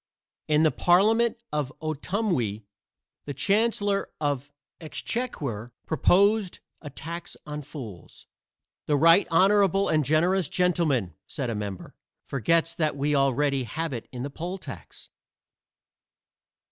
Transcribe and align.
In 0.47 0.63
the 0.63 0.71
Parliament 0.71 1.37
of 1.53 1.71
Otumwee 1.79 2.63
the 3.25 3.35
Chancellor 3.35 4.09
of 4.19 4.45
the 4.79 4.85
Exchequer 4.85 5.69
proposed 5.85 6.57
a 6.81 6.89
tax 6.89 7.37
on 7.45 7.61
fools. 7.61 8.25
"The 8.87 8.97
right 8.97 9.27
honorable 9.29 9.89
and 9.89 10.03
generous 10.03 10.49
gentleman," 10.49 11.13
said 11.27 11.51
a 11.51 11.55
member, 11.55 11.93
"forgets 12.25 12.73
that 12.73 12.97
we 12.97 13.13
already 13.13 13.65
have 13.65 13.93
it 13.93 14.07
in 14.11 14.23
the 14.23 14.31
poll 14.31 14.57
tax." 14.57 15.09